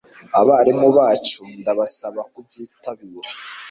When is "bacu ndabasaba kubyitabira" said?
0.97-3.29